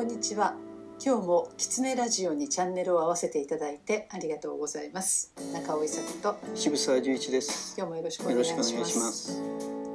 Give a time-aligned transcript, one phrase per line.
[0.00, 0.54] こんにちは。
[0.98, 5.34] 今日もキツネラジオにチャンネルを合わせていただいてありがとうございます。
[5.52, 7.74] 中尾伊佐子と渋沢十一です。
[7.76, 9.34] 今日もよろしくおよ願いしまます。
[9.34, 9.42] す。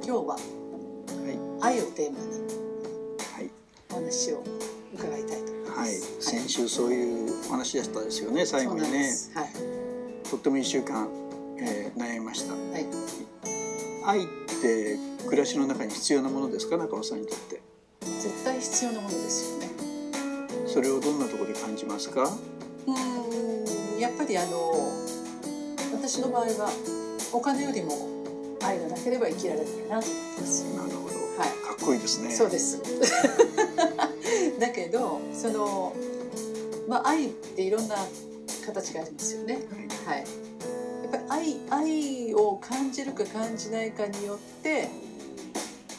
[0.04, 2.38] 日ははい、愛をテーマに
[3.34, 3.50] はい、
[3.90, 4.44] お話を
[4.94, 5.90] 伺いたいと思いまはい。
[5.90, 8.46] す、先週そういうお話でしたですよね。
[8.46, 9.32] 最後にね、す。
[9.34, 9.48] はい。
[10.30, 11.10] とっても一週間、
[11.58, 12.52] えー、悩みました。
[12.52, 12.86] はい。
[14.06, 14.26] 愛っ
[14.62, 17.60] て暮らしの中に必要なものですか、中尾さんにとって？
[18.02, 19.65] 絶対必要なものですよね
[20.76, 22.24] それをどんなところで感じますか？
[22.86, 24.92] うーんやっぱりあの
[25.94, 26.70] 私の場合は
[27.32, 27.92] お金よりも
[28.62, 31.14] 愛がなければ生きられないなと思ってますなるほど。
[31.40, 32.30] はいかっこいいですね。
[32.30, 32.82] そうです。
[34.60, 35.94] だけどその、
[36.86, 37.96] まあ、愛っていろんな
[38.66, 39.60] 形がありますよね。
[40.04, 40.18] はい。
[40.18, 40.24] はい、
[41.04, 44.90] やっぱり愛愛を感じるか感じないかによって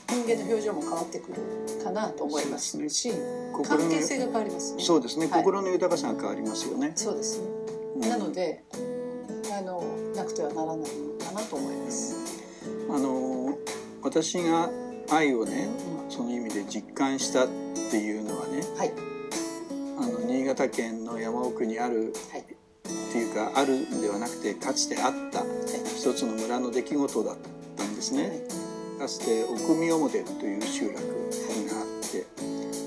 [0.09, 3.11] 人間の表情も変わってくるかなと思いますし
[3.53, 4.83] 心の関係性が変わりますね。
[4.83, 5.27] そうですね。
[5.27, 6.91] はい心の豊かさが変わりますよね。
[6.95, 7.45] そうですね
[7.95, 8.63] うんなので
[9.57, 9.81] あの
[10.15, 12.15] なくてはならないのかなと思います。
[12.89, 13.57] あの
[14.01, 14.69] 私が
[15.09, 15.69] 愛をね、
[16.09, 17.47] その意味で実感したっ
[17.91, 18.63] ていうのはね。
[18.77, 18.93] はい
[19.99, 22.43] あの新潟県の山奥にあるはいっ
[23.11, 25.43] ていうかあるんではなくてかつてあった
[25.97, 27.37] 一つの村の出来事だっ
[27.75, 28.43] たんですね。
[28.97, 32.25] かつて奥見表という集落があって、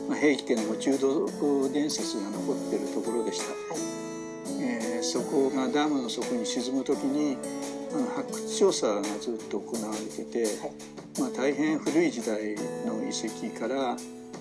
[0.09, 3.45] まあ、平家の中道伝説が残っているところでした。
[4.61, 7.39] えーそこがダムの底に沈む時に
[8.15, 10.73] 発掘調査がずっと行われてて、はい
[11.19, 12.55] まあ、大変古い時代
[12.87, 13.97] の遺跡から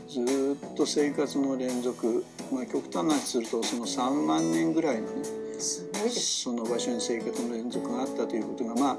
[0.07, 5.39] ずっと生活の連続、まあ、極端な話するとその3万年ぐらいのね。
[5.59, 8.97] その場所に生活の連続があったということがまあ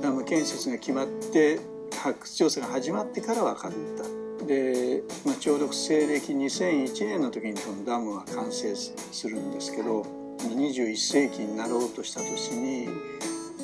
[0.00, 1.60] ダム建設が決まって
[2.00, 4.22] 発掘調査が始まってから分かった。
[4.46, 10.02] で、まあ、ちょうど西暦2001年の時にこのダムは完成するんですけど
[10.40, 12.88] 21世紀になろうとした年に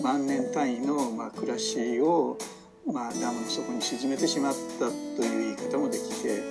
[0.03, 2.39] 万年単位のまあ暮らしを
[2.87, 6.43] まあダムの底に沈めてしまったという言い方もできて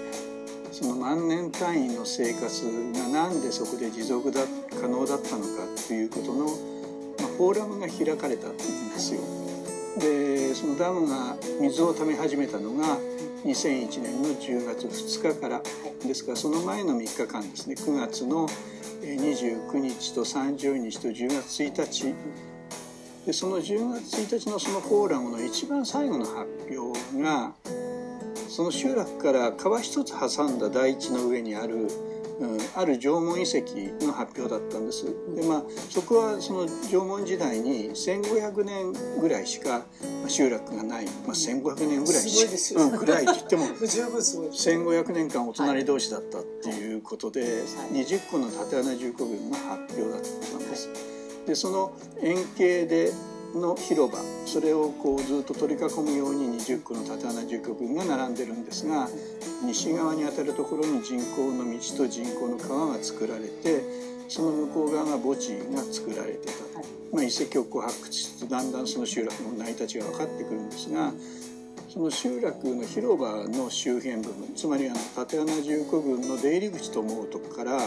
[0.72, 4.42] その万年単位の生活がなんでそこで持続だ
[4.80, 5.48] 可能だったのか
[5.88, 6.52] ということの、ま
[7.26, 8.64] あ、フォーラムが開かれたんで
[9.00, 9.47] すよ。
[10.00, 12.98] でそのダムが水を溜め始めたのが
[13.44, 15.62] 2001年の10月2日から。
[16.06, 17.76] ですからその前の3日間ですね。
[17.76, 18.48] 9月の
[19.02, 22.16] 29日と30日と10月1日。
[23.26, 27.54] でその10月1日のそのフォーラムの一番最後の発表が
[28.48, 31.90] その集落から川一つ挟んだ大地の上にある、
[32.40, 35.06] うん、ある縄文遺跡の発表だったんです。
[35.36, 39.86] でまあそこはその縄文時代に1500年ぐらいしか
[40.22, 44.70] まあ集落がない、まあ、1500年ぐらいしすごいですようん、ぐらいって言っても 十分すごいです。
[44.70, 47.52] 1500年間お隣同士だったっていうことで、はい
[47.94, 50.90] 20個の縦穴重工群が発表だったんです。
[51.48, 53.12] でその円形で
[53.58, 59.08] の広場それをこうずっと取り囲むように20個の縦穴重工群が並んでるんですが
[59.64, 63.82] 西側にあたるところに人工の道と人工の川が作られて
[64.30, 66.54] その向こう側が墓地が作られてた、
[67.14, 71.12] まあ、遺跡をこう発掘してだんだんその集落の成り立ちが分かってくるんですが
[71.90, 77.80] その集落の広場の周辺部分つまりあの縦穴重工群の出入り口と思うとこから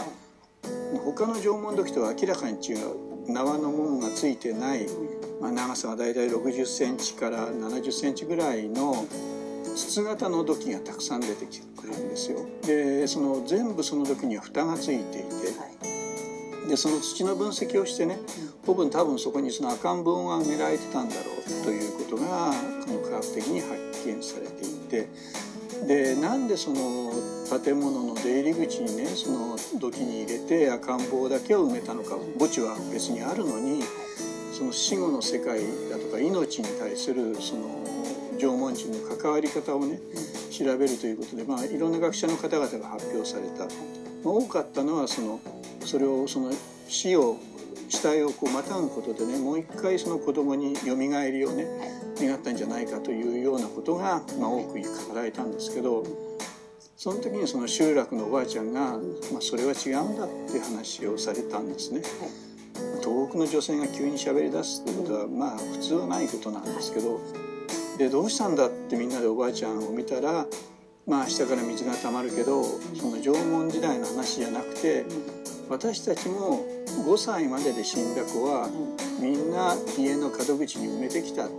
[1.05, 3.11] 他の縄文土器とは明らかに違う。
[3.27, 4.87] 縄の門がついてない、
[5.41, 9.05] まあ、長さがだいたい60センチから70センチぐらいの
[9.75, 12.45] 筒型の土器がたくさん出てくるんですよ。
[12.63, 15.59] でその全部その土器には蓋がついていて。
[15.59, 15.91] はい
[16.67, 18.17] でその土の分析をしてね
[18.65, 21.21] 多分多分そこにその赤ん坊が埋められてたんだろ
[21.61, 22.53] うということが
[22.85, 23.73] この科学的に発
[24.05, 25.09] 見されていて。
[25.87, 27.11] でなんでその
[27.63, 33.81] 建物の出入り口にねその土器に入れて赤ん坊だけを埋めたのか墓地は別にあるのに
[34.61, 37.83] その死後の世界だとか命に対するその
[38.37, 39.99] 縄文人の関わり方をね
[40.51, 43.69] 調べるということで、まあ、いろんな学者の方々が発表された、まあ
[44.23, 45.39] 多かったのはその
[45.83, 46.51] それをその
[46.87, 47.37] 死を
[47.89, 51.65] 死体をこうまたぐことでねもう一回その子供によみがえりをね
[52.19, 56.03] 願ったんじゃないかというようなことが、まあ、多く語られたんですけど
[56.95, 58.91] その時にその集落のおばあちゃんが、
[59.31, 62.03] まあ、それは違うんだっていう話をされたんですね。
[63.01, 67.19] 東北の女性が急に喋り出すってことはまあ普通はないことなんですけど
[67.97, 70.45] でどうしたんだってみんなでおばあちゃんを見たら
[71.07, 75.05] まあ下から水が溜まるけどその縄文時代の話じゃなくて
[75.69, 76.65] 私たちも
[77.05, 78.69] 5歳までで死んだ子は
[79.19, 81.49] みんな家の門口に埋めてきたっ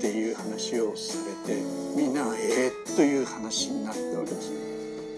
[0.00, 1.60] ていう話をされて
[1.96, 4.67] みんなが「えー」という話になったわけです。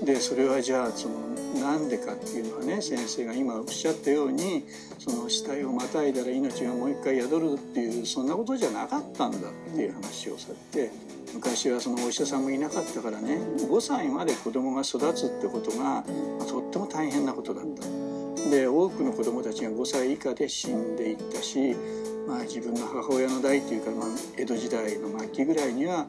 [0.04, 1.30] でそれはじゃあその
[1.60, 4.64] なんでかっていうのはね先生が今おっしゃったように
[4.98, 9.40] その死体をまたいだら命がもう一回宿るっていうそんなことじゃなかったんだっ
[9.74, 10.90] ていう話をされて
[11.34, 16.04] 昔はそのお医者さんもいなかったからね5歳まで子供が育つってことが
[16.48, 18.10] とっても大変なことだった。
[18.48, 21.76] で多くの子供たちが5歳以下で死んでいったし、
[22.26, 24.08] まあ、自分の母親の代っていうか、まあ、
[24.38, 26.06] 江戸時代の末期ぐらいには、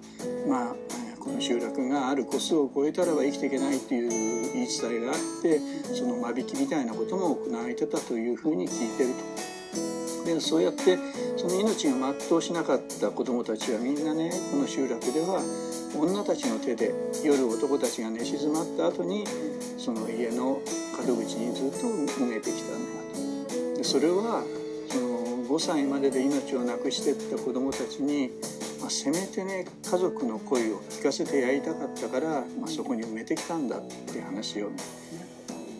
[0.47, 0.75] まあ、
[1.23, 4.09] この集落がある個数を超えたらば生きていけないっていう
[4.53, 5.59] 言い伝えがあって
[5.93, 10.25] その間引きみたいなことも行われてたというふうに聞いてると。
[10.25, 10.97] でそうやって
[11.37, 15.41] その命が全うしなかった子どもたちはみんなねこの集落では
[15.97, 16.93] 女たちの手で
[17.23, 19.25] 夜男たちが寝静まった後に
[19.77, 20.61] その家の
[21.07, 23.77] 門口にずっと埋めてきたんだと。
[23.77, 24.43] でそれは
[24.89, 28.31] その5歳までで命を亡くしていった子どもたちに、
[28.81, 33.81] まあ、せめてね家族の声を聞かせてやりたかったから、まあ、そこに埋めてきたんだっ
[34.11, 34.71] て話を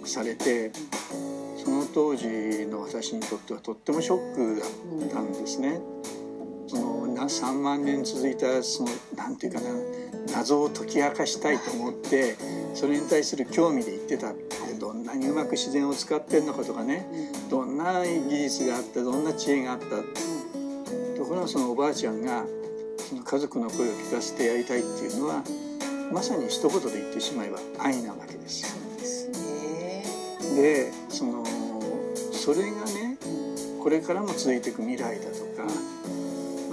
[0.06, 0.72] されて
[1.64, 4.68] その当時の私にとってはとってもショックだ
[5.08, 5.80] ったんですね。
[6.68, 9.68] その3万年続いたそのなんていうかな
[10.34, 12.36] 謎を解き明かしたいと思って
[12.74, 14.34] それに対する興味で言ってた
[14.80, 17.06] どんなにうまく自然を使ってんのかとかね
[17.50, 19.86] どんな技術があったどんな知恵があった
[21.18, 22.46] ところがそのおばあちゃんが
[23.12, 25.44] その家族の声を聞かせてやりたいっていうのは
[26.14, 30.56] まさに一言で言ってしまえば愛なわけですよ。
[30.56, 31.44] でその
[32.32, 33.18] それがね
[33.84, 35.68] これからも続いていく未来だとか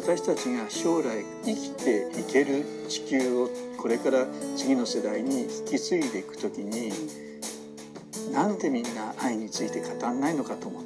[0.01, 4.25] 私たちが将来生きていける地球をこれから
[4.57, 6.93] 次の世代に引き継いでいく時に
[8.33, 10.85] なんでみんな愛について語らないのかと思っ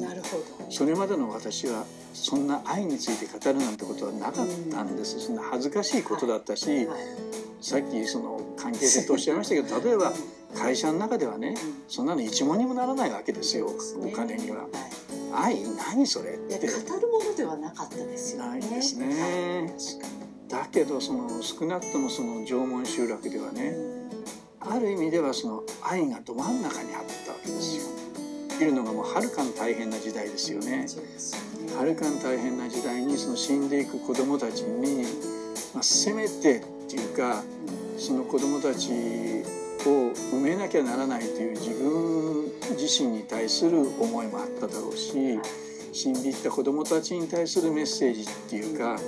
[0.00, 0.70] たなるほど。
[0.70, 6.98] それまでの私はそんな愛について語るなんてことはなかったんです、そんな恥ずかしいことだったし、はいはい、
[7.60, 10.12] さっきその関係性とおっしゃいましたけど例えば
[10.54, 11.54] 会社の中ではね
[11.88, 13.70] そんなの一文にもならないわけですよ、
[14.02, 14.66] お金には。
[15.34, 15.60] 愛
[15.92, 16.34] 何それ？
[16.34, 16.66] って。
[16.66, 18.60] 語るものではなかったですよね。
[18.60, 19.74] ないですね。
[20.48, 23.74] だけどその少なくともその縄文集落ではね
[24.60, 27.82] ある意味ではその愛がど真ん中にあったわけですよ。
[28.60, 30.86] いるのがもうはるかに大変な時代ですよね。
[31.76, 35.04] はるかに大変な時代にその死んでいく子供たちに、
[35.74, 37.42] まあ、せめてっていうか
[37.98, 38.90] その子供たち
[39.86, 42.44] を埋めなきゃならないという自分
[42.76, 45.38] 自身に対する思いもあっただろうし
[45.92, 48.98] 死んでいった子どもたちに対するメッセージっていうか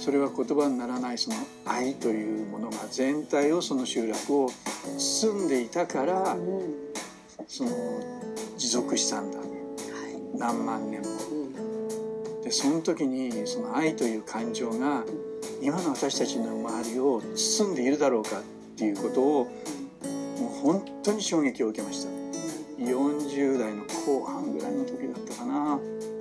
[0.00, 4.50] それは言葉にならないその愛というものが全体をその集落を
[4.96, 6.36] 包んでいたから
[7.46, 7.70] その
[8.56, 9.38] 持続したんだ、
[10.36, 11.08] 何万年も。
[12.42, 15.04] でその時にその愛という感情が
[15.60, 18.42] 今の私たちの周りを包んでいるだろうかっ
[18.76, 19.44] ていうことを
[20.40, 22.10] もう本当に衝撃を受けました。
[22.78, 25.80] 40代の後半ぐらいの時だったかな。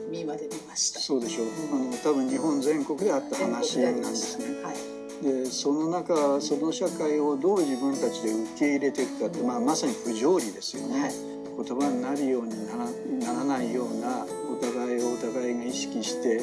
[0.09, 0.99] 見まで見ました。
[0.99, 4.75] そうでしょう、あの多分日本全国であった話なんですね、はい、
[5.21, 16.41] でその中その社会をどう自分たちで受け入れていくかって、まあ、まさに不条理ですよね、はい、言葉になるようにならならないようなお互いをお互いが意識して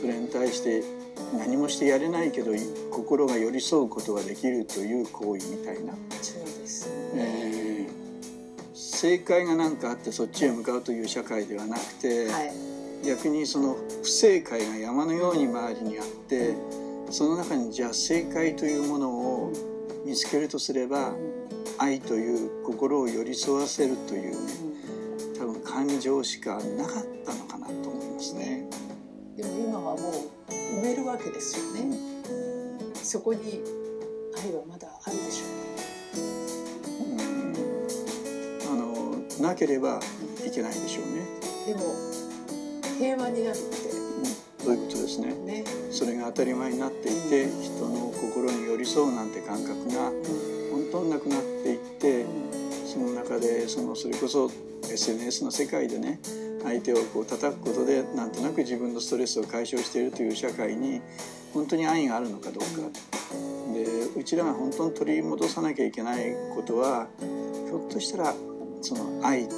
[0.00, 0.82] それに対して
[1.36, 2.52] 何もしてやれないけど
[2.90, 5.94] 心が寄り添うことができるという行為みたいな。
[7.14, 7.88] えー、
[8.74, 12.52] 正解が何かあってそっちへ向かうという社会ではなくて、はい、
[13.06, 16.54] 逆にその不正解が山のように周りにあって
[17.10, 19.52] その中にじゃあ正解というものを
[20.04, 21.12] 見つけるとすれば
[21.78, 24.38] 愛という心を寄り添わせるというね
[25.38, 28.68] 多分感情しかなかったのかなと思いますね。
[29.36, 31.96] でも今はもう埋めるわけですよね。
[32.94, 33.62] そこに
[34.36, 35.58] 愛はまだあるでしょう
[39.40, 40.00] なければ
[40.44, 41.22] いけないでしょうね。
[41.66, 41.94] でも
[42.98, 43.87] 平和になるって、
[44.58, 45.34] うん、そういうことですね。
[45.44, 50.10] ねそれが当たり前になっていて、うん、人の心に寄り添うなんて感覚が
[50.70, 52.26] 本当になくなっていって、
[52.86, 54.50] その中でそのそれこそ
[54.82, 56.20] SNS の世界でね
[56.64, 61.00] 相手をこう叩くことでなんとなく自分のストレスを解消しているという社会に
[61.52, 62.88] 本当に愛があるのかどうか。
[63.74, 63.84] で
[64.20, 68.34] うちらが本当に取り戻さなきゃいけないことはひょっとしたら
[68.80, 69.48] その愛っ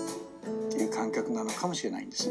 [0.70, 2.30] ていう感覚なのかもしれないんです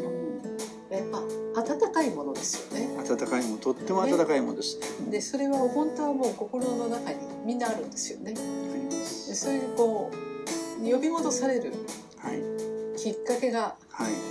[0.92, 0.98] よ。
[0.98, 2.90] えあ温かいものですよね。
[2.98, 4.78] 温かいものとっても温かいものです。
[5.06, 8.34] ね、でそれは本当はもう心の中にみんなあるんですよね。
[8.34, 11.74] でそれでこう呼び戻される
[12.98, 13.76] きっかけが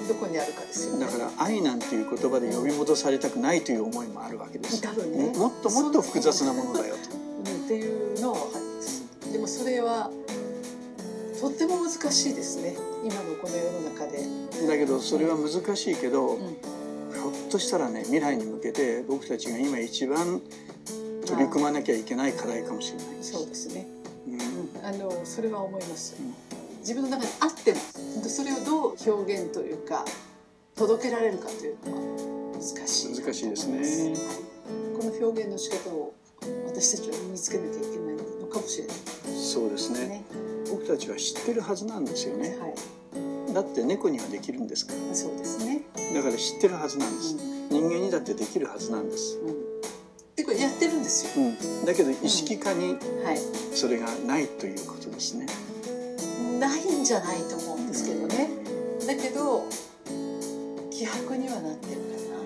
[0.09, 1.07] どこにあるかですよね。
[1.07, 4.83] だから愛なんていう言葉で呼び戻されたくないという思いもあるわけです。
[4.83, 5.33] 多分ね。
[5.39, 7.11] もっともっと複雑なものだよと。
[7.11, 9.33] っていうのは分かります。
[9.33, 10.11] でもそれは
[11.41, 12.77] とっても難しいですね。
[13.05, 14.27] 今のこの世の中で。
[14.67, 20.41] だけどそれは難しいけど、うん、ひょっとしたらね未来に向けて僕たちが今一番
[21.27, 23.87] 取り組まなきゃいけない課題かもしれないそうですね、
[24.27, 27.79] うん、あのそれは思います、うん、自分の中にあっても
[28.25, 30.05] それをどう表現というか
[30.75, 32.19] 届けられるかというのは
[32.55, 33.21] 難しい。
[33.21, 34.17] 難しいですね、はい、
[34.97, 36.15] この表現の仕方を
[36.67, 38.97] 私たちは身につけなきゃいけないのかもしれない。
[39.37, 40.25] そうですね、ね、
[40.71, 42.69] 僕たちは知ってるはずなんですよね、は
[43.51, 45.15] い、だって猫にはできるんですから。
[45.15, 45.83] そうですね。
[46.15, 49.57] だから知ってるはずなんです、うん、人間にだってできるはずなんです、うん。
[50.37, 51.49] でこれやってるんですよ、う
[51.83, 52.97] ん、だけど意識化に
[53.75, 55.47] それがないということですね、
[56.59, 58.51] ないんじゃないと思うんですけどね、
[59.07, 59.67] だけど
[60.91, 62.38] 希薄にはなってるかな、希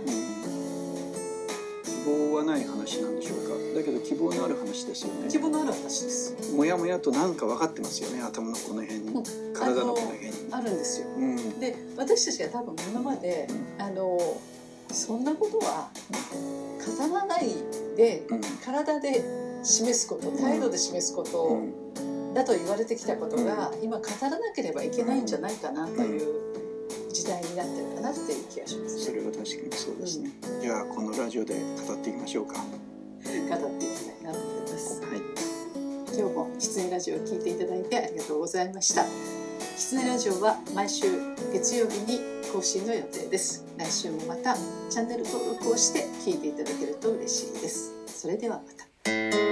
[2.33, 3.79] 望はない話なんでしょうか。
[3.79, 5.29] だけど希望のある話ですよね。
[5.29, 6.53] 希望のある話です。
[6.55, 8.23] もやもやとなんか分かってますよね。
[8.23, 9.23] 頭のこの辺に、うん、
[9.55, 10.33] 体のこの辺に。
[10.51, 13.49] あるんですよ、うん、で私たちが多分今まで、
[13.79, 14.19] うん、あの
[14.91, 15.89] そんなことは
[16.99, 17.49] 語らない
[17.97, 19.25] で、うん、体で
[19.63, 21.63] 示すこと態度で示すこと、
[22.35, 26.53] だと言われてきたことが、今語らなければいけないんじゃないかなという
[27.13, 27.92] 時代になってる
[28.53, 30.31] 気がします、ね、それは確かにそうですね、
[30.61, 31.55] じゃあこのラジオで
[31.87, 32.55] 語っていきましょうか。
[32.55, 33.35] 語っ
[33.79, 35.21] ていきたいなと思います、はい、
[36.19, 39.05] 今日も狐ラジオを聞いていただいてありがとうございました。
[39.79, 41.07] 狐ラジオは毎週
[41.53, 42.21] 月曜日に
[42.53, 43.65] 更新の予定です。
[43.79, 44.55] 来週もまた
[44.91, 47.93] チャンネル登録をして聞いていただけると嬉しいです。
[48.07, 49.52] それではまた